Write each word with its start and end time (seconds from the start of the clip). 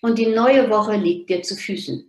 und 0.00 0.18
die 0.18 0.26
neue 0.26 0.70
Woche 0.70 0.96
liegt 0.96 1.30
dir 1.30 1.42
zu 1.42 1.56
Füßen. 1.56 2.06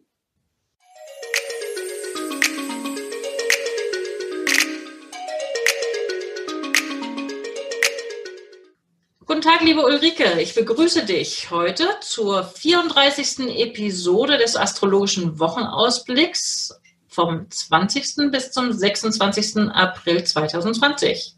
Guten 9.26 9.42
Tag, 9.42 9.62
liebe 9.64 9.82
Ulrike. 9.86 10.42
Ich 10.42 10.56
begrüße 10.56 11.06
dich 11.06 11.52
heute 11.52 11.88
zur 12.02 12.44
34. 12.44 13.58
Episode 13.60 14.38
des 14.38 14.58
astrologischen 14.58 15.40
Wochenausblicks 15.40 16.80
vom 17.08 17.50
20. 17.50 18.32
bis 18.32 18.52
zum 18.52 18.72
26. 18.72 19.70
April 19.70 20.24
2020. 20.24 21.36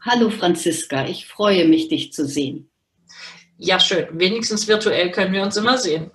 Hallo 0.00 0.30
Franziska, 0.30 1.06
ich 1.06 1.26
freue 1.26 1.68
mich, 1.68 1.88
dich 1.88 2.12
zu 2.12 2.26
sehen. 2.26 2.70
Ja, 3.58 3.80
schön. 3.80 4.06
Wenigstens 4.12 4.68
virtuell 4.68 5.10
können 5.10 5.32
wir 5.32 5.42
uns 5.42 5.56
immer 5.56 5.76
sehen. 5.78 6.10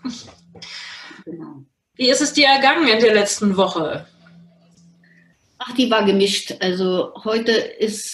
Genau. 1.26 1.66
Wie 1.96 2.10
ist 2.10 2.22
es 2.22 2.34
dir 2.34 2.48
ergangen 2.48 2.88
in 2.88 3.00
der 3.00 3.14
letzten 3.14 3.56
Woche? 3.56 4.08
Ach, 5.66 5.72
die 5.76 5.90
war 5.90 6.04
gemischt. 6.04 6.56
Also 6.60 7.14
heute 7.24 7.54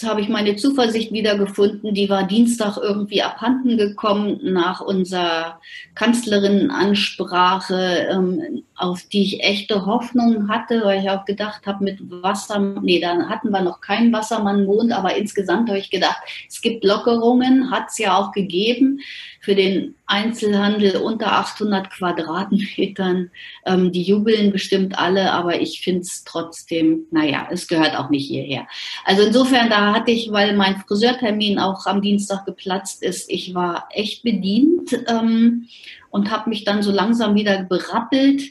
habe 0.04 0.20
ich 0.20 0.28
meine 0.28 0.54
Zuversicht 0.54 1.12
wiedergefunden. 1.12 1.94
Die 1.94 2.08
war 2.08 2.22
Dienstag 2.22 2.76
irgendwie 2.76 3.22
abhanden 3.22 3.76
gekommen 3.76 4.38
nach 4.42 4.80
unserer 4.80 5.60
Kanzlerinnenansprache, 5.96 8.06
ähm, 8.08 8.62
auf 8.76 9.02
die 9.02 9.22
ich 9.22 9.42
echte 9.42 9.84
Hoffnung 9.84 10.48
hatte, 10.48 10.82
weil 10.84 11.02
ich 11.02 11.10
auch 11.10 11.24
gedacht 11.24 11.66
habe, 11.66 11.82
mit 11.82 11.98
Wasser, 12.22 12.60
nee, 12.82 13.00
da 13.00 13.28
hatten 13.28 13.50
wir 13.50 13.62
noch 13.62 13.80
keinen 13.80 14.12
Wassermannmond, 14.12 14.92
aber 14.92 15.16
insgesamt 15.16 15.70
habe 15.70 15.80
ich 15.80 15.90
gedacht, 15.90 16.18
es 16.48 16.60
gibt 16.60 16.84
Lockerungen, 16.84 17.72
hat 17.72 17.88
es 17.88 17.98
ja 17.98 18.16
auch 18.16 18.30
gegeben 18.30 19.00
für 19.40 19.56
den 19.56 19.96
Einzelhandel 20.10 20.96
unter 20.96 21.32
800 21.32 21.88
Quadratmetern. 21.90 23.30
Ähm, 23.64 23.92
die 23.92 24.02
jubeln 24.02 24.50
bestimmt 24.50 24.98
alle, 24.98 25.32
aber 25.32 25.60
ich 25.60 25.80
finde 25.82 26.00
es 26.00 26.24
trotzdem, 26.24 27.06
naja, 27.10 27.48
es 27.50 27.68
gehört 27.68 27.96
auch 27.96 28.10
nicht 28.10 28.26
hierher. 28.26 28.66
Also 29.04 29.22
insofern, 29.22 29.70
da 29.70 29.94
hatte 29.94 30.10
ich, 30.10 30.32
weil 30.32 30.56
mein 30.56 30.76
Friseurtermin 30.76 31.58
auch 31.58 31.86
am 31.86 32.02
Dienstag 32.02 32.44
geplatzt 32.44 33.02
ist, 33.02 33.30
ich 33.30 33.54
war 33.54 33.88
echt 33.90 34.24
bedient 34.24 34.92
ähm, 35.08 35.68
und 36.10 36.30
habe 36.30 36.50
mich 36.50 36.64
dann 36.64 36.82
so 36.82 36.90
langsam 36.90 37.36
wieder 37.36 37.62
berappelt. 37.62 38.42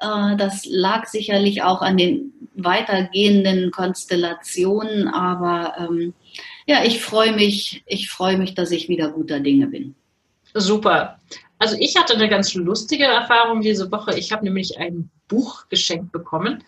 Äh, 0.00 0.36
das 0.36 0.66
lag 0.66 1.06
sicherlich 1.06 1.62
auch 1.62 1.80
an 1.80 1.96
den 1.96 2.32
weitergehenden 2.54 3.70
Konstellationen, 3.70 5.08
aber 5.08 5.74
ähm, 5.78 6.14
ja, 6.66 6.84
ich 6.84 7.00
freue 7.00 7.32
mich, 7.32 7.82
ich 7.86 8.10
freue 8.10 8.36
mich, 8.36 8.54
dass 8.54 8.70
ich 8.70 8.88
wieder 8.88 9.10
guter 9.10 9.40
Dinge 9.40 9.66
bin. 9.68 9.94
Super. 10.58 11.18
Also 11.58 11.76
ich 11.78 11.96
hatte 11.96 12.14
eine 12.14 12.28
ganz 12.28 12.54
lustige 12.54 13.04
Erfahrung 13.04 13.60
diese 13.60 13.90
Woche. 13.90 14.18
Ich 14.18 14.32
habe 14.32 14.44
nämlich 14.44 14.78
ein 14.78 15.10
Buch 15.28 15.68
geschenkt 15.68 16.12
bekommen 16.12 16.62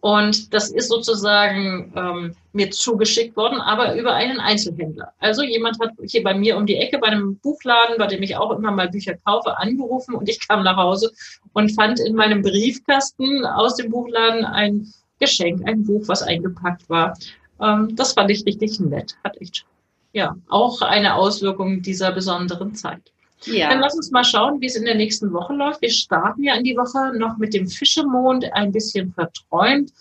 und 0.00 0.52
das 0.52 0.70
ist 0.70 0.88
sozusagen 0.88 1.92
ähm, 1.94 2.36
mir 2.52 2.70
zugeschickt 2.70 3.36
worden, 3.36 3.60
aber 3.60 3.94
über 3.94 4.14
einen 4.14 4.40
Einzelhändler. 4.40 5.12
Also 5.20 5.42
jemand 5.42 5.78
hat 5.80 5.92
hier 6.04 6.24
bei 6.24 6.34
mir 6.34 6.56
um 6.56 6.66
die 6.66 6.76
Ecke 6.76 6.98
bei 6.98 7.06
einem 7.06 7.36
Buchladen, 7.38 7.98
bei 7.98 8.08
dem 8.08 8.22
ich 8.22 8.36
auch 8.36 8.50
immer 8.50 8.72
mal 8.72 8.88
Bücher 8.88 9.14
kaufe, 9.24 9.56
angerufen 9.58 10.16
und 10.16 10.28
ich 10.28 10.46
kam 10.46 10.64
nach 10.64 10.76
Hause 10.76 11.12
und 11.52 11.70
fand 11.70 12.00
in 12.00 12.16
meinem 12.16 12.42
Briefkasten 12.42 13.46
aus 13.46 13.76
dem 13.76 13.90
Buchladen 13.90 14.44
ein 14.44 14.92
Geschenk, 15.20 15.68
ein 15.68 15.84
Buch, 15.84 16.02
was 16.08 16.22
eingepackt 16.22 16.90
war. 16.90 17.16
Ähm, 17.60 17.94
das 17.94 18.14
fand 18.14 18.30
ich 18.30 18.44
richtig 18.44 18.80
nett. 18.80 19.16
Hat 19.22 19.40
echt, 19.40 19.64
ja, 20.12 20.36
auch 20.48 20.82
eine 20.82 21.14
Auswirkung 21.14 21.80
dieser 21.80 22.10
besonderen 22.10 22.74
Zeit. 22.74 23.11
Ja. 23.46 23.68
Dann 23.68 23.80
lass 23.80 23.94
uns 23.94 24.10
mal 24.10 24.24
schauen, 24.24 24.60
wie 24.60 24.66
es 24.66 24.76
in 24.76 24.84
der 24.84 24.94
nächsten 24.94 25.32
Woche 25.32 25.52
läuft. 25.54 25.82
Wir 25.82 25.90
starten 25.90 26.42
ja 26.42 26.54
in 26.54 26.64
die 26.64 26.76
Woche 26.76 27.16
noch 27.18 27.38
mit 27.38 27.54
dem 27.54 27.66
Fischemond 27.66 28.52
ein 28.52 28.72
bisschen 28.72 29.12
verträumt. 29.12 29.92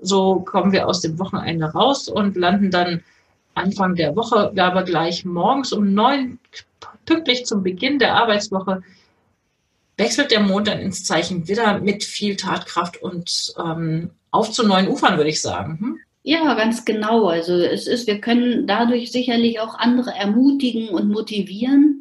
So 0.00 0.40
kommen 0.40 0.72
wir 0.72 0.88
aus 0.88 1.00
dem 1.00 1.18
Wochenende 1.18 1.66
raus 1.66 2.08
und 2.08 2.36
landen 2.36 2.70
dann 2.70 3.02
Anfang 3.54 3.94
der 3.94 4.16
Woche, 4.16 4.52
aber 4.56 4.82
gleich 4.84 5.24
morgens 5.24 5.72
um 5.72 5.92
neun, 5.92 6.38
pünktlich 7.04 7.44
zum 7.46 7.62
Beginn 7.62 7.98
der 7.98 8.14
Arbeitswoche, 8.14 8.82
wechselt 9.96 10.30
der 10.30 10.40
Mond 10.40 10.68
dann 10.68 10.78
ins 10.78 11.04
Zeichen 11.04 11.46
wieder 11.48 11.78
mit 11.80 12.04
viel 12.04 12.36
Tatkraft 12.36 13.02
und 13.02 13.52
ähm, 13.58 14.10
auf 14.30 14.50
zu 14.50 14.66
neuen 14.66 14.88
Ufern, 14.88 15.16
würde 15.16 15.30
ich 15.30 15.42
sagen. 15.42 15.78
Hm? 15.80 15.98
Ja, 16.22 16.54
ganz 16.54 16.84
genau. 16.84 17.26
Also 17.26 17.54
es 17.54 17.86
ist, 17.86 18.06
wir 18.06 18.20
können 18.20 18.66
dadurch 18.66 19.10
sicherlich 19.10 19.60
auch 19.60 19.74
andere 19.74 20.12
ermutigen 20.12 20.88
und 20.88 21.10
motivieren. 21.10 21.99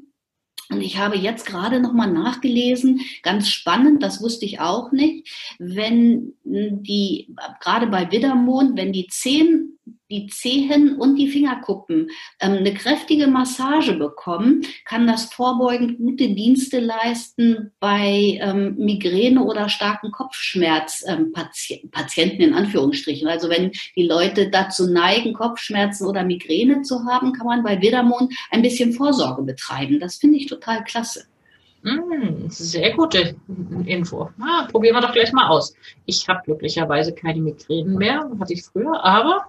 Und 0.71 0.81
ich 0.81 0.99
habe 0.99 1.17
jetzt 1.17 1.45
gerade 1.45 1.79
noch 1.79 1.93
mal 1.93 2.11
nachgelesen, 2.11 3.01
ganz 3.23 3.49
spannend, 3.49 4.03
das 4.03 4.21
wusste 4.21 4.45
ich 4.45 4.59
auch 4.59 4.91
nicht, 4.91 5.27
wenn 5.57 6.33
die, 6.43 7.33
gerade 7.59 7.87
bei 7.87 8.11
Widdermond, 8.11 8.77
wenn 8.77 8.93
die 8.93 9.07
Zehen 9.07 9.79
die 10.09 10.27
Zehen 10.27 10.97
und 10.97 11.15
die 11.15 11.27
Fingerkuppen 11.27 12.09
ähm, 12.39 12.53
eine 12.53 12.73
kräftige 12.73 13.27
Massage 13.27 13.93
bekommen, 13.93 14.61
kann 14.85 15.07
das 15.07 15.25
vorbeugend 15.25 15.97
gute 15.97 16.29
Dienste 16.29 16.79
leisten 16.79 17.71
bei 17.79 18.39
ähm, 18.41 18.75
Migräne 18.77 19.43
oder 19.43 19.69
starken 19.69 20.11
Kopfschmerzpatienten 20.11 22.41
ähm, 22.41 22.49
in 22.49 22.53
Anführungsstrichen. 22.53 23.27
Also 23.27 23.49
wenn 23.49 23.71
die 23.95 24.07
Leute 24.07 24.49
dazu 24.49 24.91
neigen, 24.91 25.33
Kopfschmerzen 25.33 26.07
oder 26.07 26.23
Migräne 26.23 26.81
zu 26.81 27.05
haben, 27.05 27.33
kann 27.33 27.45
man 27.45 27.63
bei 27.63 27.81
Widdermond 27.81 28.33
ein 28.51 28.61
bisschen 28.61 28.93
Vorsorge 28.93 29.43
betreiben. 29.43 29.99
Das 29.99 30.17
finde 30.17 30.37
ich 30.37 30.47
total 30.47 30.83
klasse. 30.83 31.25
Mm, 31.83 32.49
sehr 32.49 32.93
gute 32.93 33.35
Info. 33.85 34.29
Ah, 34.41 34.67
probieren 34.69 34.95
wir 34.95 35.01
doch 35.01 35.13
gleich 35.13 35.31
mal 35.31 35.47
aus. 35.47 35.73
Ich 36.05 36.27
habe 36.27 36.41
glücklicherweise 36.43 37.13
keine 37.13 37.39
Migränen 37.39 37.95
mehr, 37.95 38.29
hatte 38.39 38.53
ich 38.53 38.63
früher, 38.63 39.03
aber 39.03 39.45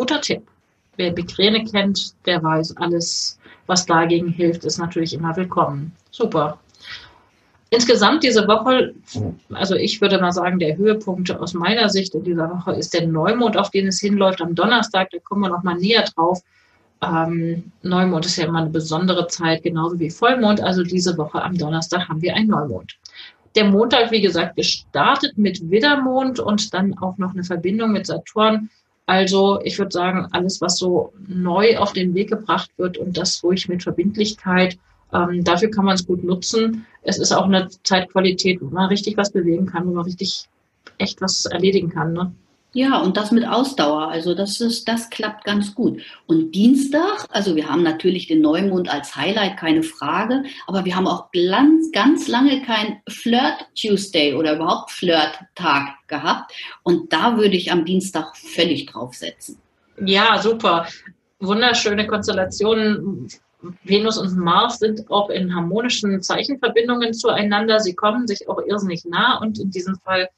guter 0.00 0.22
Tipp. 0.22 0.42
Wer 0.96 1.12
Migräne 1.12 1.62
kennt, 1.62 2.14
der 2.24 2.42
weiß, 2.42 2.78
alles, 2.78 3.38
was 3.66 3.84
dagegen 3.84 4.28
hilft, 4.28 4.64
ist 4.64 4.78
natürlich 4.78 5.12
immer 5.12 5.36
willkommen. 5.36 5.92
Super. 6.10 6.58
Insgesamt 7.68 8.24
diese 8.24 8.48
Woche, 8.48 8.94
also 9.52 9.74
ich 9.74 10.00
würde 10.00 10.18
mal 10.18 10.32
sagen, 10.32 10.58
der 10.58 10.78
Höhepunkt 10.78 11.30
aus 11.32 11.52
meiner 11.52 11.90
Sicht 11.90 12.14
in 12.14 12.24
dieser 12.24 12.48
Woche 12.50 12.72
ist 12.72 12.94
der 12.94 13.06
Neumond, 13.06 13.58
auf 13.58 13.70
den 13.70 13.88
es 13.88 14.00
hinläuft 14.00 14.40
am 14.40 14.54
Donnerstag. 14.54 15.10
Da 15.10 15.18
kommen 15.18 15.42
wir 15.42 15.50
noch 15.50 15.64
mal 15.64 15.76
näher 15.76 16.04
drauf. 16.14 16.40
Ähm, 17.02 17.70
Neumond 17.82 18.24
ist 18.24 18.36
ja 18.36 18.46
immer 18.46 18.60
eine 18.60 18.70
besondere 18.70 19.26
Zeit, 19.26 19.62
genauso 19.62 19.98
wie 20.00 20.08
Vollmond. 20.08 20.62
Also 20.62 20.82
diese 20.82 21.18
Woche 21.18 21.42
am 21.42 21.58
Donnerstag 21.58 22.08
haben 22.08 22.22
wir 22.22 22.34
einen 22.34 22.48
Neumond. 22.48 22.96
Der 23.54 23.64
Montag, 23.66 24.10
wie 24.12 24.22
gesagt, 24.22 24.56
gestartet 24.56 25.36
mit 25.36 25.70
Widdermond 25.70 26.40
und 26.40 26.72
dann 26.72 26.96
auch 26.98 27.18
noch 27.18 27.34
eine 27.34 27.44
Verbindung 27.44 27.92
mit 27.92 28.06
Saturn 28.06 28.70
also 29.10 29.60
ich 29.64 29.76
würde 29.76 29.90
sagen, 29.90 30.28
alles, 30.30 30.60
was 30.60 30.78
so 30.78 31.12
neu 31.26 31.76
auf 31.78 31.92
den 31.92 32.14
Weg 32.14 32.30
gebracht 32.30 32.70
wird 32.76 32.96
und 32.96 33.16
das 33.16 33.42
ruhig 33.42 33.68
mit 33.68 33.82
Verbindlichkeit, 33.82 34.78
ähm, 35.12 35.42
dafür 35.42 35.68
kann 35.68 35.84
man 35.84 35.96
es 35.96 36.06
gut 36.06 36.22
nutzen. 36.22 36.86
Es 37.02 37.18
ist 37.18 37.32
auch 37.32 37.46
eine 37.46 37.68
Zeitqualität, 37.82 38.62
wo 38.62 38.66
man 38.66 38.86
richtig 38.86 39.16
was 39.16 39.32
bewegen 39.32 39.66
kann, 39.66 39.88
wo 39.88 39.94
man 39.94 40.04
richtig 40.04 40.48
echt 40.98 41.20
was 41.20 41.44
erledigen 41.46 41.88
kann. 41.88 42.12
Ne? 42.12 42.32
Ja, 42.72 42.98
und 43.00 43.16
das 43.16 43.32
mit 43.32 43.46
Ausdauer. 43.46 44.08
Also 44.08 44.34
das 44.34 44.60
ist, 44.60 44.86
das 44.86 45.10
klappt 45.10 45.44
ganz 45.44 45.74
gut. 45.74 46.00
Und 46.26 46.52
Dienstag, 46.52 47.26
also 47.30 47.56
wir 47.56 47.68
haben 47.68 47.82
natürlich 47.82 48.28
den 48.28 48.40
Neumond 48.40 48.88
als 48.88 49.16
Highlight, 49.16 49.56
keine 49.56 49.82
Frage, 49.82 50.44
aber 50.68 50.84
wir 50.84 50.94
haben 50.94 51.08
auch 51.08 51.30
ganz, 51.32 51.90
ganz 51.90 52.28
lange 52.28 52.62
kein 52.62 53.00
Flirt 53.08 53.66
Tuesday 53.74 54.34
oder 54.34 54.54
überhaupt 54.54 54.92
Flirt 54.92 55.40
Tag 55.56 55.88
gehabt. 56.06 56.52
Und 56.84 57.12
da 57.12 57.36
würde 57.36 57.56
ich 57.56 57.72
am 57.72 57.84
Dienstag 57.84 58.36
völlig 58.36 58.86
draufsetzen. 58.86 59.58
Ja, 60.04 60.40
super. 60.40 60.86
Wunderschöne 61.40 62.06
Konstellationen. 62.06 63.28
Venus 63.82 64.16
und 64.16 64.36
Mars 64.36 64.78
sind 64.78 65.10
auch 65.10 65.28
in 65.28 65.54
harmonischen 65.54 66.22
Zeichenverbindungen 66.22 67.14
zueinander. 67.14 67.80
Sie 67.80 67.94
kommen 67.94 68.26
sich 68.26 68.48
auch 68.48 68.62
irrsinnig 68.64 69.04
nah 69.04 69.38
und 69.38 69.58
in 69.58 69.70
diesem 69.70 69.96
Fall 69.96 70.28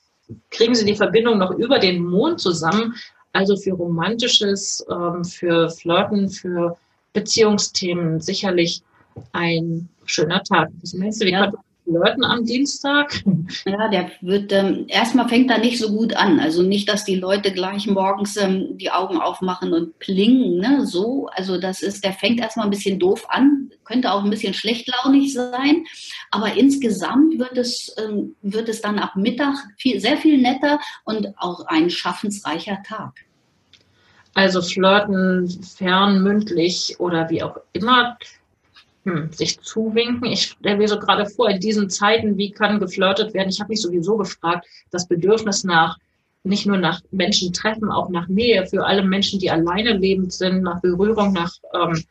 kriegen 0.50 0.74
sie 0.74 0.84
die 0.84 0.96
Verbindung 0.96 1.38
noch 1.38 1.52
über 1.52 1.78
den 1.78 2.04
Mond 2.04 2.40
zusammen. 2.40 2.94
Also 3.32 3.56
für 3.56 3.72
Romantisches, 3.72 4.84
ähm, 4.90 5.24
für 5.24 5.70
Flirten, 5.70 6.28
für 6.28 6.76
Beziehungsthemen 7.12 8.20
sicherlich 8.20 8.82
ein 9.32 9.88
schöner 10.04 10.42
Tag. 10.42 10.70
Was 10.80 10.94
meinst 10.94 11.22
du, 11.22 11.26
wie 11.26 11.32
ja. 11.32 11.50
Flirten 11.84 12.24
am 12.24 12.44
Dienstag? 12.44 13.22
Ja, 13.66 13.88
der 13.88 14.10
wird, 14.20 14.52
ähm, 14.52 14.84
erstmal 14.88 15.28
fängt 15.28 15.50
er 15.50 15.58
nicht 15.58 15.78
so 15.78 15.90
gut 15.90 16.14
an. 16.14 16.40
Also 16.40 16.62
nicht, 16.62 16.88
dass 16.88 17.04
die 17.04 17.16
Leute 17.16 17.52
gleich 17.52 17.86
morgens 17.86 18.36
ähm, 18.36 18.78
die 18.78 18.90
Augen 18.90 19.18
aufmachen 19.18 19.72
und 19.72 19.98
plingen, 19.98 20.58
ne? 20.58 20.86
So, 20.86 21.28
also 21.32 21.58
das 21.58 21.82
ist, 21.82 22.04
der 22.04 22.12
fängt 22.12 22.40
erstmal 22.40 22.66
ein 22.66 22.70
bisschen 22.70 22.98
doof 22.98 23.26
an, 23.28 23.70
könnte 23.84 24.12
auch 24.12 24.22
ein 24.22 24.30
bisschen 24.30 24.54
schlechtlaunig 24.54 25.32
sein. 25.32 25.84
Aber 26.32 26.54
insgesamt 26.56 27.38
wird 27.38 27.58
es, 27.58 27.94
ähm, 27.98 28.34
wird 28.40 28.68
es 28.70 28.80
dann 28.80 28.98
ab 28.98 29.16
Mittag 29.16 29.54
viel, 29.76 30.00
sehr 30.00 30.16
viel 30.16 30.40
netter 30.40 30.80
und 31.04 31.28
auch 31.36 31.66
ein 31.66 31.90
schaffensreicher 31.90 32.82
Tag. 32.88 33.12
Also 34.32 34.62
flirten 34.62 35.46
fernmündlich 35.76 36.96
oder 36.98 37.28
wie 37.28 37.42
auch 37.42 37.58
immer, 37.74 38.16
hm, 39.04 39.30
sich 39.30 39.60
zuwinken. 39.60 40.24
Ich 40.24 40.56
stelle 40.58 40.78
mir 40.78 40.88
so 40.88 40.98
gerade 40.98 41.26
vor, 41.26 41.50
in 41.50 41.60
diesen 41.60 41.90
Zeiten, 41.90 42.38
wie 42.38 42.50
kann 42.50 42.80
geflirtet 42.80 43.34
werden? 43.34 43.50
Ich 43.50 43.60
habe 43.60 43.68
mich 43.68 43.82
sowieso 43.82 44.16
gefragt, 44.16 44.66
das 44.90 45.06
Bedürfnis 45.06 45.64
nach, 45.64 45.98
nicht 46.44 46.64
nur 46.64 46.78
nach 46.78 47.02
Menschen 47.10 47.52
treffen, 47.52 47.90
auch 47.90 48.08
nach 48.08 48.28
Nähe 48.28 48.66
für 48.66 48.86
alle 48.86 49.02
Menschen, 49.02 49.38
die 49.38 49.50
alleine 49.50 49.98
lebend 49.98 50.32
sind, 50.32 50.62
nach 50.62 50.80
Berührung, 50.80 51.34
nach 51.34 51.52
ähm, 51.74 52.02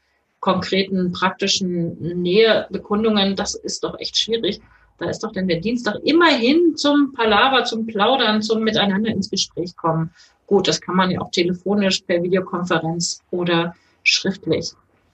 konkreten, 0.41 1.13
praktischen 1.13 2.21
Nähebekundungen, 2.21 3.35
das 3.38 3.55
ist 3.55 3.83
doch 3.85 3.97
echt 3.99 4.17
schwierig. 4.17 4.59
Da 4.97 5.09
ist 5.09 5.23
doch 5.23 5.31
dann 5.31 5.47
der 5.47 5.61
Dienstag 5.61 5.95
immerhin 6.03 6.75
zum 6.75 7.13
Palaver, 7.13 7.63
zum 7.63 7.88
Plaudern, 7.88 8.41
zum 8.41 8.63
Miteinander 8.63 9.11
ins 9.11 9.29
Gespräch 9.29 9.75
kommen. 9.75 10.11
Gut, 10.45 10.67
das 10.67 10.81
kann 10.81 10.95
man 10.95 11.09
ja 11.09 11.21
auch 11.21 11.31
telefonisch 11.31 12.01
per 12.01 12.21
Videokonferenz 12.21 13.21
oder 13.31 13.73
schriftlich. 14.03 14.71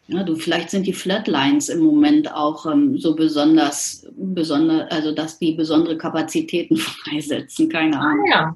Ja, 0.07 0.23
du, 0.23 0.35
vielleicht 0.35 0.69
sind 0.69 0.87
die 0.87 0.93
Flatlines 0.93 1.67
im 1.67 1.81
Moment 1.81 2.33
auch 2.33 2.65
ähm, 2.65 2.97
so 2.97 3.13
besonders, 3.13 4.07
besonder, 4.15 4.87
also 4.89 5.13
dass 5.13 5.37
die 5.37 5.53
besondere 5.53 5.97
Kapazitäten 5.97 6.77
freisetzen, 6.77 7.69
keine 7.69 7.99
Ahnung. 7.99 8.25
Ah, 8.33 8.55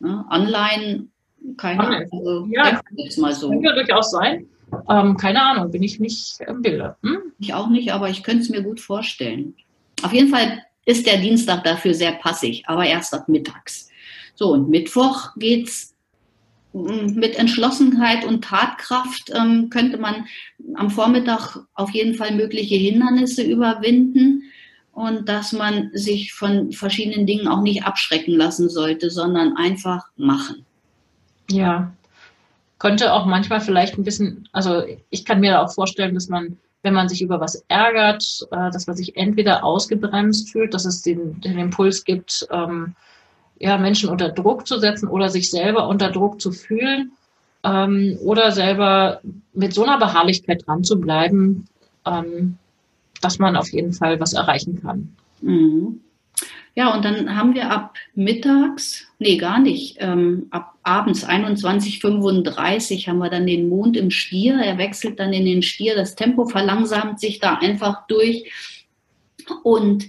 ja. 0.00 0.08
ja. 0.08 0.26
online, 0.30 1.08
keine 1.56 1.80
Ahnung. 1.80 2.08
Also, 2.12 2.48
ja, 2.50 2.80
jetzt 2.96 3.18
mal 3.18 3.34
so. 3.34 3.50
Könnte 3.50 3.74
durchaus 3.74 4.12
sein. 4.12 4.46
Ähm, 4.88 5.16
keine 5.16 5.42
Ahnung, 5.42 5.70
bin 5.70 5.82
ich 5.82 6.00
nicht 6.00 6.40
im 6.46 6.62
Bilde. 6.62 6.96
Hm? 7.02 7.18
Ich 7.38 7.54
auch 7.54 7.68
nicht, 7.68 7.92
aber 7.92 8.08
ich 8.10 8.22
könnte 8.22 8.42
es 8.42 8.48
mir 8.48 8.62
gut 8.62 8.80
vorstellen. 8.80 9.54
Auf 10.02 10.12
jeden 10.12 10.28
Fall 10.28 10.62
ist 10.84 11.06
der 11.06 11.18
Dienstag 11.18 11.64
dafür 11.64 11.94
sehr 11.94 12.12
passig, 12.12 12.64
aber 12.66 12.84
erst 12.84 13.14
ab 13.14 13.28
mittags. 13.28 13.88
So, 14.34 14.52
und 14.52 14.68
Mittwoch 14.68 15.30
geht's 15.36 15.94
mit 16.72 17.36
Entschlossenheit 17.36 18.24
und 18.24 18.44
Tatkraft 18.44 19.30
ähm, 19.34 19.68
könnte 19.68 19.98
man 19.98 20.26
am 20.74 20.90
Vormittag 20.90 21.58
auf 21.74 21.90
jeden 21.90 22.14
Fall 22.14 22.34
mögliche 22.34 22.76
Hindernisse 22.76 23.42
überwinden 23.42 24.44
und 24.92 25.28
dass 25.28 25.52
man 25.52 25.90
sich 25.92 26.32
von 26.32 26.72
verschiedenen 26.72 27.26
Dingen 27.26 27.46
auch 27.46 27.60
nicht 27.60 27.84
abschrecken 27.84 28.34
lassen 28.34 28.70
sollte, 28.70 29.10
sondern 29.10 29.56
einfach 29.56 30.06
machen. 30.16 30.64
Ja, 31.50 31.92
könnte 32.82 33.12
auch 33.12 33.26
manchmal 33.26 33.60
vielleicht 33.60 33.96
ein 33.96 34.02
bisschen, 34.02 34.48
also 34.50 34.82
ich 35.08 35.24
kann 35.24 35.38
mir 35.38 35.62
auch 35.62 35.72
vorstellen, 35.72 36.14
dass 36.14 36.28
man, 36.28 36.58
wenn 36.82 36.94
man 36.94 37.08
sich 37.08 37.22
über 37.22 37.40
was 37.40 37.64
ärgert, 37.68 38.24
äh, 38.50 38.72
dass 38.72 38.88
man 38.88 38.96
sich 38.96 39.16
entweder 39.16 39.62
ausgebremst 39.62 40.50
fühlt, 40.50 40.74
dass 40.74 40.84
es 40.84 41.00
den, 41.00 41.40
den 41.42 41.60
Impuls 41.60 42.02
gibt, 42.02 42.44
ähm, 42.50 42.96
ja, 43.60 43.78
Menschen 43.78 44.08
unter 44.08 44.30
Druck 44.30 44.66
zu 44.66 44.80
setzen 44.80 45.06
oder 45.08 45.28
sich 45.28 45.48
selber 45.48 45.86
unter 45.86 46.10
Druck 46.10 46.40
zu 46.40 46.50
fühlen 46.50 47.12
ähm, 47.62 48.18
oder 48.20 48.50
selber 48.50 49.20
mit 49.52 49.74
so 49.74 49.84
einer 49.84 49.98
Beharrlichkeit 49.98 50.66
dran 50.66 50.82
zu 50.82 50.98
bleiben, 50.98 51.68
ähm, 52.04 52.58
dass 53.20 53.38
man 53.38 53.54
auf 53.54 53.68
jeden 53.72 53.92
Fall 53.92 54.18
was 54.18 54.32
erreichen 54.32 54.82
kann. 54.82 55.14
Mhm. 55.40 56.00
Ja, 56.74 56.94
und 56.94 57.04
dann 57.04 57.36
haben 57.36 57.54
wir 57.54 57.70
ab 57.70 57.96
mittags, 58.14 59.04
nee, 59.18 59.36
gar 59.36 59.60
nicht, 59.60 59.96
ähm, 60.00 60.46
ab 60.50 60.72
abends 60.82 61.24
21.35 61.24 63.06
haben 63.06 63.18
wir 63.18 63.30
dann 63.30 63.46
den 63.46 63.68
Mond 63.68 63.96
im 63.96 64.10
Stier. 64.10 64.54
Er 64.54 64.78
wechselt 64.78 65.20
dann 65.20 65.32
in 65.32 65.44
den 65.44 65.62
Stier. 65.62 65.94
Das 65.94 66.16
Tempo 66.16 66.46
verlangsamt 66.46 67.20
sich 67.20 67.38
da 67.38 67.54
einfach 67.54 68.06
durch. 68.06 68.50
Und 69.62 70.06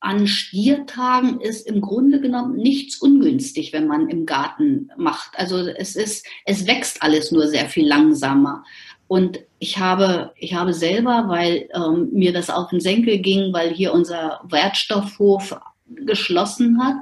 an 0.00 0.26
Stiertagen 0.26 1.40
ist 1.40 1.66
im 1.66 1.80
Grunde 1.80 2.20
genommen 2.20 2.56
nichts 2.56 2.98
ungünstig, 2.98 3.72
wenn 3.72 3.86
man 3.86 4.08
im 4.08 4.26
Garten 4.26 4.90
macht. 4.96 5.30
Also 5.38 5.58
es 5.58 5.96
ist, 5.96 6.26
es 6.44 6.66
wächst 6.66 7.02
alles 7.02 7.30
nur 7.30 7.46
sehr 7.46 7.68
viel 7.68 7.86
langsamer. 7.86 8.64
Und 9.06 9.40
ich 9.58 9.78
habe, 9.78 10.32
ich 10.36 10.54
habe 10.54 10.72
selber, 10.72 11.24
weil 11.28 11.68
ähm, 11.74 12.10
mir 12.12 12.32
das 12.32 12.50
auf 12.50 12.70
den 12.70 12.80
Senkel 12.80 13.18
ging, 13.18 13.52
weil 13.52 13.70
hier 13.70 13.92
unser 13.92 14.40
Wertstoffhof 14.48 15.56
geschlossen 15.86 16.82
hat, 16.82 16.96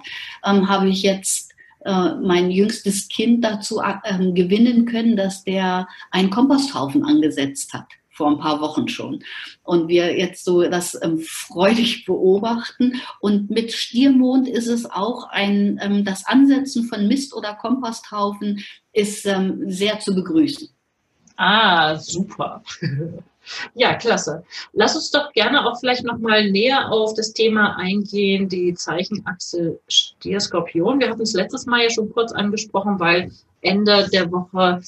ähm, 0.45 0.69
habe 0.69 0.89
ich 0.89 1.03
jetzt 1.03 1.53
äh, 1.85 2.15
mein 2.15 2.51
jüngstes 2.51 3.09
Kind 3.09 3.45
dazu 3.45 3.81
äh, 3.81 4.33
gewinnen 4.33 4.85
können, 4.85 5.17
dass 5.17 5.45
der 5.45 5.89
einen 6.11 6.31
Komposthaufen 6.31 7.05
angesetzt 7.05 7.73
hat 7.73 7.87
vor 8.21 8.29
ein 8.29 8.39
paar 8.39 8.61
Wochen 8.61 8.87
schon. 8.87 9.25
Und 9.63 9.89
wir 9.89 10.19
jetzt 10.19 10.45
so 10.45 10.69
das 10.69 10.95
ähm, 11.03 11.21
freudig 11.21 12.05
beobachten. 12.05 13.01
Und 13.21 13.49
mit 13.49 13.73
Stiermond 13.73 14.47
ist 14.47 14.67
es 14.67 14.85
auch 14.85 15.31
ein, 15.31 15.81
ähm, 15.83 16.05
das 16.05 16.27
Ansetzen 16.27 16.85
von 16.85 17.09
Mist- 17.09 17.35
oder 17.35 17.55
Komposthaufen 17.55 18.63
ist 18.93 19.25
ähm, 19.25 19.63
sehr 19.71 20.01
zu 20.01 20.15
begrüßen. 20.15 20.69
Ah, 21.37 21.97
super. 21.97 22.63
Ja, 23.75 23.95
klasse. 23.95 24.45
Lass 24.73 24.95
uns 24.95 25.11
doch 25.11 25.33
gerne 25.33 25.67
auch 25.67 25.79
vielleicht 25.79 26.05
nochmal 26.05 26.51
näher 26.51 26.91
auf 26.91 27.15
das 27.15 27.33
Thema 27.33 27.77
eingehen, 27.77 28.49
die 28.49 28.75
Zeichenachse 28.75 29.81
Stier-Skorpion. 29.89 31.01
Wir 31.01 31.11
hatten 31.11 31.23
es 31.23 31.35
letztes 31.35 31.67
Mal 31.67 31.83
ja 31.83 31.91
schon 31.91 32.11
kurz 32.13 32.33
angesprochen, 32.33 33.01
weil 33.01 33.31
Ende 33.61 34.09
der 34.13 34.31
Woche 34.31 34.81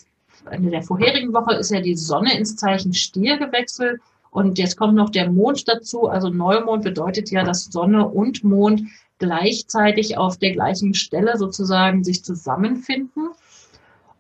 Ende 0.51 0.71
der 0.71 0.83
vorherigen 0.83 1.33
Woche 1.33 1.55
ist 1.55 1.71
ja 1.71 1.81
die 1.81 1.97
Sonne 1.97 2.37
ins 2.37 2.57
Zeichen 2.57 2.95
Stier 2.95 3.39
gewechselt. 3.39 4.01
Und 4.31 4.59
jetzt 4.59 4.77
kommt 4.77 4.95
noch 4.95 5.11
der 5.11 5.31
Mond 5.31 5.69
dazu. 5.69 6.09
Also 6.09 6.31
Neumond 6.31 6.85
bedeutet 6.85 7.31
ja, 7.31 7.45
dass 7.45 7.67
Sonne 7.67 8.09
und 8.09 8.43
Mond 8.45 8.83
gleichzeitig 9.19 10.17
auf 10.17 10.39
der 10.39 10.53
gleichen 10.53 10.95
Stelle 10.95 11.37
sozusagen 11.37 12.03
sich 12.03 12.25
zusammenfinden. 12.25 13.29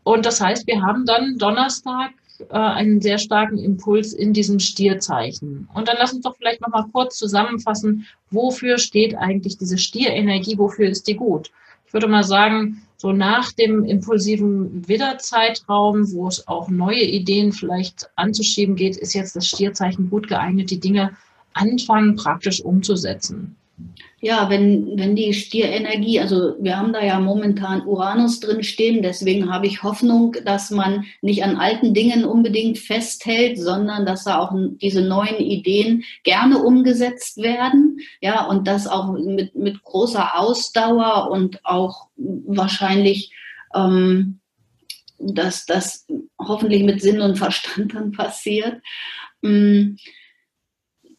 Und 0.04 0.26
das 0.26 0.40
heißt, 0.40 0.66
wir 0.66 0.82
haben 0.82 1.06
dann 1.06 1.38
Donnerstag 1.38 2.10
äh, 2.50 2.56
einen 2.56 3.00
sehr 3.00 3.18
starken 3.18 3.58
Impuls 3.58 4.12
in 4.12 4.32
diesem 4.32 4.58
Stierzeichen. 4.58 5.68
Und 5.74 5.88
dann 5.88 5.96
lass 5.98 6.12
uns 6.12 6.22
doch 6.22 6.36
vielleicht 6.36 6.60
nochmal 6.60 6.86
kurz 6.92 7.16
zusammenfassen, 7.16 8.06
wofür 8.30 8.78
steht 8.78 9.14
eigentlich 9.14 9.58
diese 9.58 9.78
Stierenergie, 9.78 10.58
wofür 10.58 10.88
ist 10.88 11.06
die 11.06 11.16
gut? 11.16 11.50
Ich 11.86 11.92
würde 11.92 12.08
mal 12.08 12.24
sagen, 12.24 12.82
so 12.96 13.12
nach 13.12 13.52
dem 13.52 13.84
impulsiven 13.84 14.88
Widderzeitraum, 14.88 16.12
wo 16.12 16.28
es 16.28 16.46
auch 16.46 16.68
neue 16.68 17.02
Ideen 17.02 17.52
vielleicht 17.52 18.08
anzuschieben 18.16 18.76
geht, 18.76 18.96
ist 18.96 19.12
jetzt 19.12 19.34
das 19.34 19.46
Stierzeichen 19.46 20.08
gut 20.08 20.28
geeignet, 20.28 20.70
die 20.70 20.80
Dinge 20.80 21.16
anfangen 21.52 22.16
praktisch 22.16 22.62
umzusetzen. 22.62 23.56
Ja, 24.24 24.48
wenn, 24.48 24.96
wenn 24.96 25.16
die 25.16 25.32
Stierenergie, 25.34 26.20
also 26.20 26.54
wir 26.60 26.78
haben 26.78 26.92
da 26.92 27.04
ja 27.04 27.18
momentan 27.18 27.84
Uranus 27.84 28.38
drin 28.38 28.62
stehen, 28.62 29.02
deswegen 29.02 29.52
habe 29.52 29.66
ich 29.66 29.82
Hoffnung, 29.82 30.36
dass 30.44 30.70
man 30.70 31.04
nicht 31.22 31.42
an 31.42 31.56
alten 31.56 31.92
Dingen 31.92 32.24
unbedingt 32.24 32.78
festhält, 32.78 33.58
sondern 33.58 34.06
dass 34.06 34.22
da 34.22 34.38
auch 34.38 34.52
diese 34.80 35.02
neuen 35.02 35.38
Ideen 35.38 36.04
gerne 36.22 36.58
umgesetzt 36.62 37.38
werden. 37.38 37.98
Ja, 38.20 38.46
und 38.46 38.68
das 38.68 38.86
auch 38.86 39.12
mit, 39.12 39.56
mit 39.56 39.82
großer 39.82 40.38
Ausdauer 40.38 41.28
und 41.32 41.64
auch 41.64 42.06
wahrscheinlich, 42.16 43.32
ähm, 43.74 44.38
dass 45.18 45.66
das 45.66 46.06
hoffentlich 46.38 46.84
mit 46.84 47.02
Sinn 47.02 47.20
und 47.20 47.38
Verstand 47.38 47.94
dann 47.94 48.12
passiert. 48.12 48.80
Ähm, 49.42 49.96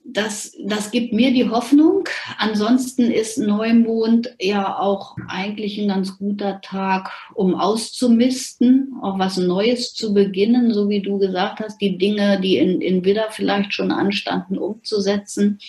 das, 0.05 0.53
das 0.59 0.91
gibt 0.91 1.13
mir 1.13 1.31
die 1.31 1.49
Hoffnung. 1.49 2.03
Ansonsten 2.37 3.09
ist 3.11 3.37
Neumond 3.37 4.35
ja 4.39 4.77
auch 4.77 5.15
eigentlich 5.27 5.79
ein 5.79 5.87
ganz 5.87 6.17
guter 6.17 6.59
Tag, 6.61 7.11
um 7.33 7.55
auszumisten, 7.55 8.95
auch 9.01 9.17
was 9.17 9.37
Neues 9.37 9.93
zu 9.93 10.13
beginnen, 10.13 10.73
so 10.73 10.89
wie 10.89 11.01
du 11.01 11.19
gesagt 11.19 11.61
hast, 11.61 11.79
die 11.79 11.97
Dinge, 11.97 12.39
die 12.41 12.57
in, 12.57 12.81
in 12.81 13.05
Widder 13.05 13.27
vielleicht 13.31 13.73
schon 13.73 13.91
anstanden, 13.91 14.57
umzusetzen. 14.57 15.59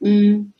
Hm. 0.00 0.52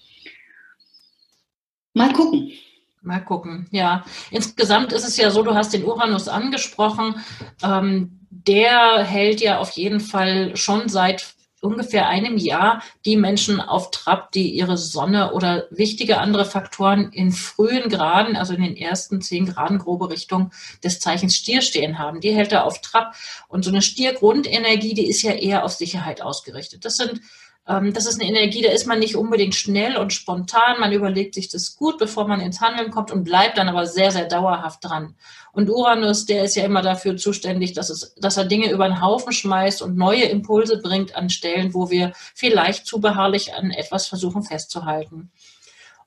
Mal 1.95 2.13
gucken. 2.13 2.53
Mal 3.01 3.21
gucken, 3.21 3.67
ja. 3.71 4.05
Insgesamt 4.31 4.93
ist 4.93 5.07
es 5.07 5.17
ja 5.17 5.31
so, 5.31 5.43
du 5.43 5.55
hast 5.55 5.75
den 5.75 5.85
Uranus 5.85 6.27
angesprochen. 6.27 7.17
Ähm, 7.63 8.21
der 8.31 9.05
hält 9.05 9.41
ja 9.41 9.59
auf 9.59 9.71
jeden 9.73 10.01
Fall 10.01 10.57
schon 10.57 10.89
seit 10.89 11.34
ungefähr 11.65 12.09
einem 12.09 12.37
Jahr 12.37 12.83
die 13.05 13.17
Menschen 13.17 13.61
auf 13.61 13.91
Trab, 13.91 14.33
die 14.33 14.51
ihre 14.51 14.77
Sonne 14.77 15.33
oder 15.33 15.67
wichtige 15.71 16.19
andere 16.19 16.45
Faktoren 16.45 17.11
in 17.13 17.33
frühen 17.33 17.89
Graden, 17.89 18.37
also 18.37 18.55
in 18.55 18.63
den 18.63 18.77
ersten 18.77 19.21
zehn 19.23 19.47
Graden 19.47 19.79
grobe 19.79 20.11
Richtung 20.11 20.53
des 20.83 21.01
Zeichens 21.01 21.35
Stier 21.35 21.63
stehen 21.63 21.99
haben. 21.99 22.21
Die 22.21 22.33
hält 22.33 22.53
er 22.53 22.65
auf 22.65 22.81
Trab. 22.81 23.15
Und 23.49 23.65
so 23.65 23.71
eine 23.71 23.83
Stiergrundenergie, 23.83 24.95
die 24.95 25.09
ist 25.09 25.23
ja 25.23 25.33
eher 25.33 25.65
auf 25.65 25.73
Sicherheit 25.73 26.21
ausgerichtet. 26.21 26.85
Das 26.85 26.97
sind 26.97 27.21
das 27.67 28.05
ist 28.05 28.21
eine 28.21 28.29
Energie, 28.29 28.61
da 28.61 28.71
ist 28.71 28.87
man 28.87 28.99
nicht 28.99 29.17
unbedingt 29.17 29.55
schnell 29.55 29.97
und 29.97 30.13
spontan. 30.13 30.81
Man 30.81 30.93
überlegt 30.93 31.35
sich 31.35 31.49
das 31.49 31.77
gut, 31.77 31.97
bevor 31.97 32.29
man 32.29 32.41
ins 32.41 32.61
Handeln 32.61 32.91
kommt 32.91 33.11
und 33.11 33.25
bleibt 33.25 33.57
dann 33.57 33.71
aber 33.71 33.87
sehr, 33.87 34.11
sehr 34.11 34.27
dauerhaft 34.27 34.85
dran. 34.85 35.15
Und 35.53 35.71
Uranus, 35.71 36.27
der 36.27 36.45
ist 36.45 36.57
ja 36.57 36.65
immer 36.65 36.83
dafür 36.83 37.17
zuständig, 37.17 37.73
dass, 37.73 37.89
es, 37.89 38.15
dass 38.17 38.37
er 38.37 38.45
Dinge 38.45 38.71
über 38.71 38.87
den 38.87 39.01
Haufen 39.01 39.33
schmeißt 39.33 39.81
und 39.81 39.97
neue 39.97 40.25
Impulse 40.25 40.83
bringt 40.83 41.17
an 41.17 41.31
Stellen, 41.31 41.73
wo 41.73 41.89
wir 41.89 42.13
vielleicht 42.35 42.87
zu 42.87 43.01
beharrlich 43.01 43.55
an 43.55 43.71
etwas 43.71 44.09
versuchen 44.09 44.43
festzuhalten. 44.43 45.31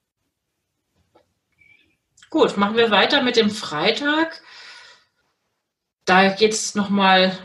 Gut, 2.29 2.57
machen 2.57 2.75
wir 2.75 2.91
weiter 2.91 3.21
mit 3.21 3.37
dem 3.37 3.49
Freitag. 3.49 4.41
Da 6.05 6.29
geht 6.29 6.53
es 6.53 6.75
nochmal 6.75 7.37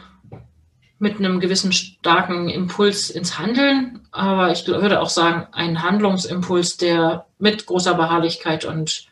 mit 1.03 1.19
einem 1.19 1.41
gewissen 1.41 1.73
starken 1.73 2.49
Impuls 2.49 3.11
ins 3.11 3.37
Handeln, 3.37 4.07
aber 4.13 4.53
ich 4.53 4.69
würde 4.69 5.01
auch 5.01 5.09
sagen, 5.09 5.49
ein 5.51 5.83
Handlungsimpuls, 5.83 6.77
der 6.77 7.27
mit 7.41 7.67
großer 7.67 7.95
Beharrlichkeit 7.95 8.65
und 8.65 9.09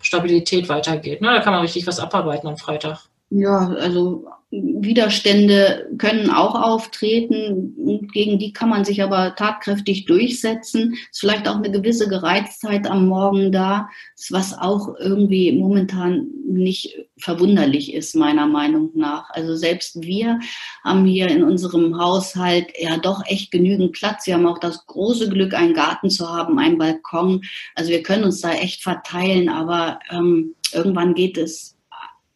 Stabilität 0.00 0.70
weitergeht. 0.70 1.20
Ne? 1.20 1.28
Da 1.28 1.40
kann 1.40 1.52
man 1.52 1.60
richtig 1.60 1.86
was 1.86 2.00
abarbeiten 2.00 2.48
am 2.48 2.56
Freitag. 2.56 3.00
Ja, 3.28 3.68
also 3.78 4.26
Widerstände 4.62 5.88
können 5.98 6.30
auch 6.30 6.54
auftreten, 6.54 8.08
gegen 8.12 8.38
die 8.38 8.52
kann 8.52 8.68
man 8.68 8.84
sich 8.84 9.02
aber 9.02 9.34
tatkräftig 9.34 10.04
durchsetzen. 10.04 10.94
Ist 11.10 11.20
vielleicht 11.20 11.48
auch 11.48 11.56
eine 11.56 11.70
gewisse 11.70 12.08
Gereiztheit 12.08 12.88
am 12.88 13.08
Morgen 13.08 13.50
da, 13.50 13.88
was 14.30 14.56
auch 14.56 14.94
irgendwie 14.98 15.52
momentan 15.52 16.28
nicht 16.46 16.96
verwunderlich 17.18 17.94
ist, 17.94 18.14
meiner 18.14 18.46
Meinung 18.46 18.90
nach. 18.94 19.30
Also 19.30 19.56
selbst 19.56 20.00
wir 20.02 20.38
haben 20.84 21.04
hier 21.04 21.28
in 21.28 21.42
unserem 21.42 21.98
Haushalt 21.98 22.66
ja 22.78 22.98
doch 22.98 23.22
echt 23.26 23.50
genügend 23.50 23.92
Platz. 23.92 24.26
Wir 24.26 24.34
haben 24.34 24.46
auch 24.46 24.58
das 24.58 24.86
große 24.86 25.28
Glück, 25.30 25.54
einen 25.54 25.74
Garten 25.74 26.10
zu 26.10 26.28
haben, 26.28 26.58
einen 26.58 26.78
Balkon. 26.78 27.42
Also 27.74 27.90
wir 27.90 28.02
können 28.02 28.24
uns 28.24 28.40
da 28.40 28.52
echt 28.52 28.82
verteilen, 28.82 29.48
aber 29.48 29.98
ähm, 30.10 30.54
irgendwann 30.72 31.14
geht 31.14 31.38
es 31.38 31.73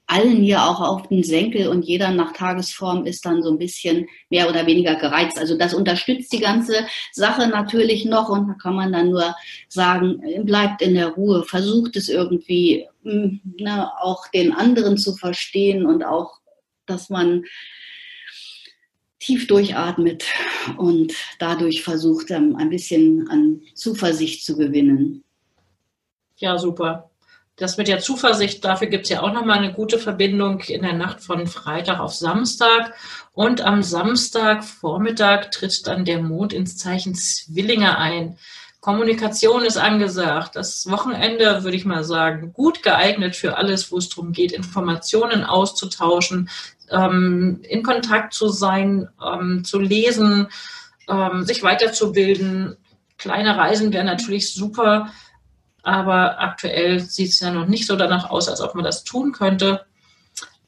allen 0.08 0.42
hier 0.42 0.64
auch 0.64 0.80
auf 0.80 1.06
den 1.08 1.22
Senkel 1.22 1.68
und 1.68 1.84
jeder 1.84 2.10
nach 2.10 2.32
Tagesform 2.32 3.04
ist 3.04 3.26
dann 3.26 3.42
so 3.42 3.50
ein 3.50 3.58
bisschen 3.58 4.08
mehr 4.30 4.48
oder 4.48 4.66
weniger 4.66 4.96
gereizt. 4.96 5.38
Also 5.38 5.56
das 5.56 5.74
unterstützt 5.74 6.32
die 6.32 6.40
ganze 6.40 6.86
Sache 7.12 7.46
natürlich 7.46 8.06
noch 8.06 8.30
und 8.30 8.48
da 8.48 8.54
kann 8.54 8.74
man 8.74 8.92
dann 8.92 9.10
nur 9.10 9.36
sagen, 9.68 10.22
bleibt 10.44 10.80
in 10.80 10.94
der 10.94 11.08
Ruhe, 11.08 11.44
versucht 11.44 11.96
es 11.96 12.08
irgendwie 12.08 12.86
hm, 13.02 13.40
ne, 13.58 13.90
auch 14.00 14.26
den 14.28 14.52
anderen 14.52 14.96
zu 14.96 15.14
verstehen 15.14 15.84
und 15.84 16.02
auch, 16.02 16.40
dass 16.86 17.10
man 17.10 17.44
tief 19.20 19.46
durchatmet 19.46 20.24
und 20.78 21.12
dadurch 21.38 21.82
versucht, 21.82 22.30
ähm, 22.30 22.56
ein 22.56 22.70
bisschen 22.70 23.28
an 23.28 23.60
Zuversicht 23.74 24.42
zu 24.42 24.56
gewinnen. 24.56 25.22
Ja, 26.38 26.56
super. 26.56 27.07
Das 27.58 27.76
mit 27.76 27.88
der 27.88 27.98
Zuversicht, 27.98 28.64
dafür 28.64 28.86
gibt 28.86 29.04
es 29.04 29.10
ja 29.10 29.20
auch 29.20 29.32
nochmal 29.32 29.58
eine 29.58 29.72
gute 29.72 29.98
Verbindung 29.98 30.60
in 30.60 30.82
der 30.82 30.92
Nacht 30.92 31.20
von 31.20 31.48
Freitag 31.48 31.98
auf 31.98 32.14
Samstag. 32.14 32.94
Und 33.32 33.62
am 33.62 33.82
Samstagvormittag 33.82 35.50
tritt 35.50 35.84
dann 35.88 36.04
der 36.04 36.22
Mond 36.22 36.52
ins 36.52 36.76
Zeichen 36.76 37.16
Zwillinge 37.16 37.98
ein. 37.98 38.38
Kommunikation 38.80 39.64
ist 39.64 39.76
angesagt. 39.76 40.54
Das 40.54 40.88
Wochenende, 40.88 41.64
würde 41.64 41.76
ich 41.76 41.84
mal 41.84 42.04
sagen, 42.04 42.52
gut 42.52 42.84
geeignet 42.84 43.34
für 43.34 43.56
alles, 43.56 43.90
wo 43.90 43.98
es 43.98 44.08
darum 44.08 44.30
geht, 44.30 44.52
Informationen 44.52 45.42
auszutauschen, 45.42 46.48
ähm, 46.92 47.60
in 47.68 47.82
Kontakt 47.82 48.34
zu 48.34 48.48
sein, 48.48 49.08
ähm, 49.20 49.64
zu 49.64 49.80
lesen, 49.80 50.46
ähm, 51.08 51.42
sich 51.42 51.64
weiterzubilden. 51.64 52.76
Kleine 53.18 53.56
Reisen 53.56 53.92
wären 53.92 54.06
natürlich 54.06 54.54
super 54.54 55.10
aber 55.82 56.40
aktuell 56.40 57.00
sieht 57.00 57.30
es 57.30 57.40
ja 57.40 57.50
noch 57.50 57.66
nicht 57.66 57.86
so 57.86 57.96
danach 57.96 58.30
aus, 58.30 58.48
als 58.48 58.60
ob 58.60 58.74
man 58.74 58.84
das 58.84 59.04
tun 59.04 59.32
könnte. 59.32 59.84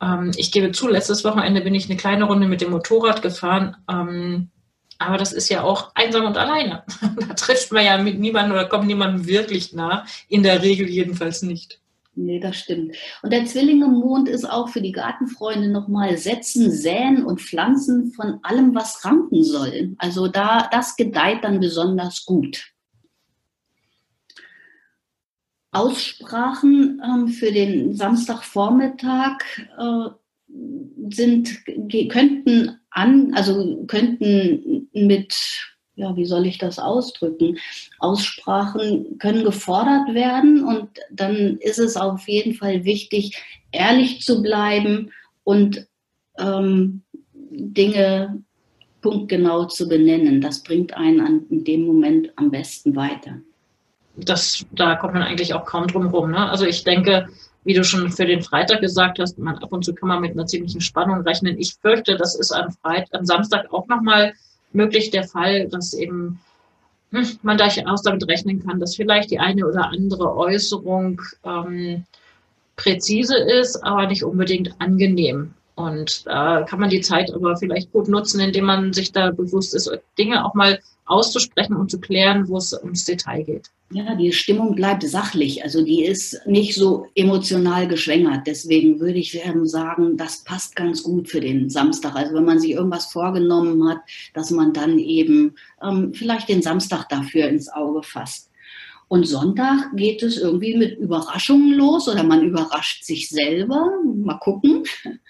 Ähm, 0.01 0.33
ich 0.37 0.53
gebe 0.53 0.73
zu, 0.73 0.89
letztes 0.89 1.25
Wochenende 1.25 1.61
bin 1.61 1.75
ich 1.75 1.89
eine 1.89 1.97
kleine 1.97 2.25
Runde 2.25 2.49
mit 2.49 2.61
dem 2.61 2.71
Motorrad 2.71 3.23
gefahren. 3.23 3.77
Ähm, 3.89 4.51
aber 4.99 5.17
das 5.17 5.33
ist 5.33 5.49
ja 5.49 5.63
auch 5.63 5.93
einsam 5.95 6.27
und 6.27 6.37
alleine. 6.37 6.85
da 7.29 7.35
trifft 7.35 7.73
man 7.73 7.85
ja 7.85 7.99
mit 7.99 8.19
niemandem 8.19 8.53
oder 8.53 8.69
kommt 8.69 8.87
niemandem 8.87 9.27
wirklich 9.27 9.73
nah. 9.73 10.05
In 10.29 10.43
der 10.43 10.63
Regel 10.63 10.89
jedenfalls 10.89 11.43
nicht. 11.43 11.81
Nee, 12.17 12.41
das 12.41 12.57
stimmt. 12.57 12.97
Und 13.23 13.33
der 13.33 13.47
Zwillinge-Mond 13.47 14.29
ist 14.29 14.45
auch 14.45 14.69
für 14.69 14.83
die 14.83 14.93
Gartenfreunde 14.93 15.69
nochmal 15.69 16.19
Setzen, 16.19 16.71
Säen 16.71 17.25
und 17.25 17.41
Pflanzen 17.41 18.13
von 18.13 18.41
allem, 18.43 18.75
was 18.75 19.05
ranken 19.05 19.43
soll. 19.43 19.95
Also 19.97 20.29
da, 20.29 20.69
das 20.71 20.97
gedeiht 20.97 21.45
dann 21.45 21.61
besonders 21.61 22.27
gut. 22.27 22.73
Aussprachen 25.73 27.01
ähm, 27.05 27.29
für 27.29 27.53
den 27.53 27.95
Samstagvormittag 27.95 29.39
äh, 29.79 30.09
sind, 31.11 31.65
könnten 32.11 32.81
an, 32.91 33.33
also 33.35 33.85
könnten 33.87 34.89
mit, 34.93 35.35
ja, 35.95 36.17
wie 36.17 36.25
soll 36.25 36.47
ich 36.47 36.59
das 36.59 36.81
ausdrücken? 36.81 37.59
Aussprachen 38.01 39.19
können 39.19 39.45
gefordert 39.45 40.13
werden 40.13 40.65
und 40.65 40.89
dann 41.13 41.59
ist 41.59 41.79
es 41.79 41.97
auf 41.97 42.27
jeden 42.27 42.55
Fall 42.55 42.85
wichtig, 42.85 43.41
ehrlich 43.71 44.23
zu 44.23 44.43
bleiben 44.43 45.13
und 45.45 45.87
ähm, 46.39 47.03
Dinge 47.33 48.43
punktgenau 49.03 49.67
zu 49.67 49.89
benennen. 49.89 50.41
Das 50.41 50.63
bringt 50.65 50.95
einen 50.95 51.21
an, 51.21 51.47
in 51.49 51.65
dem 51.65 51.87
Moment 51.87 52.33
am 52.37 52.51
besten 52.51 52.97
weiter 52.97 53.41
das, 54.25 54.65
da 54.73 54.97
kommt 54.97 55.15
man 55.15 55.23
eigentlich 55.23 55.55
auch 55.55 55.65
kaum 55.65 55.87
drum 55.87 56.07
rum. 56.09 56.31
Ne? 56.31 56.49
Also 56.49 56.67
ich 56.67 56.85
denke, 56.85 57.29
wie 57.65 57.75
du 57.75 57.85
schon 57.85 58.11
für 58.11 58.27
den 58.27 58.43
Freitag 58.43 58.81
gesagt 58.81 59.19
hast, 59.19 59.39
man 59.39 59.59
ab 59.59 59.73
und 59.73 59.85
zu 59.85 59.95
kann 59.95 60.09
man 60.09 60.21
mit 60.21 60.33
einer 60.33 60.47
ziemlichen 60.47 60.81
Spannung 60.81 61.21
rechnen. 61.23 61.59
Ich 61.59 61.75
fürchte, 61.75 62.17
das 62.17 62.35
ist 62.35 62.53
am 62.53 62.73
Freitag, 62.73 63.19
am 63.19 63.27
Samstag 63.27 63.73
auch 63.73 63.87
nochmal 63.89 64.33
möglich 64.73 65.11
der 65.11 65.25
Fall, 65.25 65.69
dass 65.69 65.93
eben 65.93 66.41
hm, 67.13 67.39
man 67.43 67.59
durchaus 67.59 68.03
damit 68.03 68.27
rechnen 68.29 68.65
kann, 68.65 68.81
dass 68.81 68.97
vielleicht 68.97 69.31
die 69.31 69.39
eine 69.41 69.67
oder 69.67 69.89
andere 69.89 70.37
Äußerung 70.37 71.21
ähm, 71.45 72.05
präzise 72.77 73.37
ist, 73.37 73.85
aber 73.85 74.07
nicht 74.07 74.25
unbedingt 74.25 74.75
angenehm. 74.79 75.55
Und 75.75 76.27
da 76.27 76.63
kann 76.63 76.81
man 76.81 76.91
die 76.91 77.01
Zeit 77.01 77.33
aber 77.33 77.57
vielleicht 77.57 77.93
gut 77.93 78.09
nutzen, 78.09 78.41
indem 78.41 78.67
man 78.67 78.93
sich 78.93 79.13
da 79.13 79.31
bewusst 79.31 79.75
ist, 79.75 79.91
Dinge 80.19 80.45
auch 80.45 80.55
mal 80.55 80.79
auszusprechen 81.11 81.77
und 81.77 81.91
zu 81.91 82.01
klären, 82.01 82.49
wo 82.49 82.57
es 82.57 82.73
ums 82.73 83.05
Detail 83.05 83.43
geht. 83.43 83.71
Ja, 83.93 84.15
die 84.15 84.33
Stimmung 84.33 84.77
bleibt 84.77 85.03
sachlich, 85.03 85.65
also 85.65 85.85
die 85.85 86.05
ist 86.05 86.41
nicht 86.47 86.77
so 86.77 87.09
emotional 87.17 87.89
geschwängert. 87.89 88.47
Deswegen 88.47 89.01
würde 89.01 89.19
ich 89.19 89.37
sagen, 89.65 90.17
das 90.17 90.45
passt 90.45 90.77
ganz 90.77 91.03
gut 91.03 91.29
für 91.29 91.41
den 91.41 91.69
Samstag. 91.69 92.15
Also 92.15 92.35
wenn 92.35 92.45
man 92.45 92.61
sich 92.61 92.71
irgendwas 92.71 93.07
vorgenommen 93.07 93.89
hat, 93.89 93.99
dass 94.33 94.53
man 94.53 94.73
dann 94.73 95.01
eben 95.01 95.57
ähm, 95.83 96.15
vielleicht 96.15 96.49
den 96.49 96.63
Samstag 96.63 97.09
dafür 97.09 97.49
ins 97.49 97.69
Auge 97.69 98.05
fasst. 98.05 98.51
Und 99.09 99.27
Sonntag 99.27 99.97
geht 99.97 100.23
es 100.23 100.39
irgendwie 100.39 100.77
mit 100.77 100.97
Überraschungen 100.97 101.75
los 101.75 102.07
oder 102.09 102.23
man 102.23 102.45
überrascht 102.45 103.03
sich 103.03 103.29
selber. 103.29 103.91
Mal 104.15 104.39
gucken. 104.39 104.85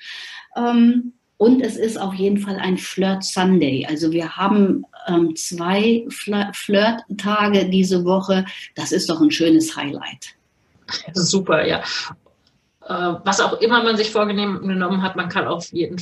Ähm, 0.56 1.12
und 1.36 1.62
es 1.62 1.76
ist 1.76 1.96
auf 1.96 2.12
jeden 2.14 2.38
Fall 2.38 2.56
ein 2.56 2.76
Flirt 2.76 3.22
Sunday. 3.22 3.86
Also 3.88 4.10
wir 4.10 4.36
haben 4.36 4.84
ähm, 5.06 5.34
zwei 5.36 6.06
Flirt-Tage 6.08 7.68
diese 7.68 8.04
Woche. 8.04 8.44
Das 8.74 8.92
ist 8.92 9.08
doch 9.08 9.20
ein 9.20 9.30
schönes 9.30 9.76
Highlight. 9.76 10.34
Super, 11.14 11.66
ja. 11.66 11.82
Äh, 12.86 13.20
was 13.24 13.40
auch 13.40 13.60
immer 13.60 13.82
man 13.82 13.96
sich 13.96 14.10
vorgenommen 14.10 15.02
hat, 15.02 15.16
man 15.16 15.28
kann 15.28 15.46
auf 15.46 15.72
jeden 15.72 15.96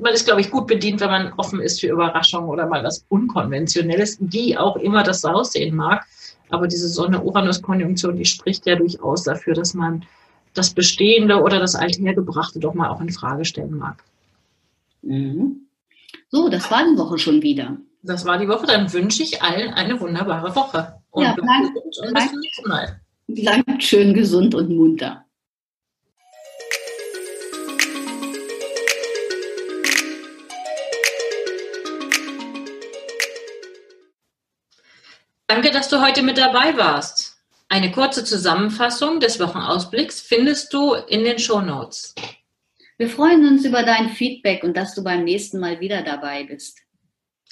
man 0.00 0.12
ist, 0.12 0.26
glaube 0.26 0.40
ich, 0.40 0.50
gut 0.50 0.66
bedient, 0.66 1.00
wenn 1.00 1.10
man 1.10 1.32
offen 1.34 1.60
ist 1.60 1.80
für 1.80 1.88
Überraschungen 1.88 2.48
oder 2.48 2.66
mal 2.66 2.84
was 2.84 3.04
Unkonventionelles, 3.08 4.18
wie 4.20 4.56
auch 4.56 4.76
immer 4.76 5.02
das 5.02 5.24
aussehen 5.24 5.74
mag. 5.74 6.06
Aber 6.50 6.66
diese 6.66 6.88
Sonne-Uranus-Konjunktion, 6.88 8.16
die 8.16 8.24
spricht 8.24 8.66
ja 8.66 8.76
durchaus 8.76 9.24
dafür, 9.24 9.54
dass 9.54 9.74
man 9.74 10.04
das 10.54 10.72
Bestehende 10.72 11.42
oder 11.42 11.58
das 11.58 11.74
Althergebrachte 11.74 12.58
doch 12.58 12.74
mal 12.74 12.88
auch 12.88 13.00
in 13.00 13.10
Frage 13.10 13.44
stellen 13.44 13.76
mag. 13.76 14.02
Mhm. 15.02 15.66
So, 16.30 16.48
das 16.48 16.70
war 16.70 16.84
die 16.84 16.98
Woche 16.98 17.18
schon 17.18 17.42
wieder. 17.42 17.76
Das 18.08 18.24
war 18.24 18.38
die 18.38 18.48
Woche. 18.48 18.66
Dann 18.66 18.90
wünsche 18.90 19.22
ich 19.22 19.42
allen 19.42 19.74
eine 19.74 20.00
wunderbare 20.00 20.56
Woche. 20.56 20.98
Und 21.10 21.24
ja, 21.24 21.34
bleibt, 21.34 21.76
und 21.76 22.14
bis 22.14 22.30
zum 22.30 22.40
nächsten 22.40 22.68
Mal. 22.68 23.00
Bleibt 23.26 23.82
schön 23.82 24.14
gesund 24.14 24.54
und 24.54 24.70
munter. 24.70 25.26
Danke, 35.46 35.70
dass 35.70 35.90
du 35.90 36.00
heute 36.00 36.22
mit 36.22 36.38
dabei 36.38 36.78
warst. 36.78 37.36
Eine 37.68 37.92
kurze 37.92 38.24
Zusammenfassung 38.24 39.20
des 39.20 39.38
Wochenausblicks 39.38 40.22
findest 40.22 40.72
du 40.72 40.94
in 40.94 41.24
den 41.24 41.38
Show 41.38 41.60
Notes. 41.60 42.14
Wir 42.96 43.10
freuen 43.10 43.46
uns 43.46 43.66
über 43.66 43.82
dein 43.82 44.08
Feedback 44.08 44.64
und 44.64 44.78
dass 44.78 44.94
du 44.94 45.04
beim 45.04 45.24
nächsten 45.24 45.60
Mal 45.60 45.80
wieder 45.80 46.00
dabei 46.00 46.44
bist. 46.44 46.87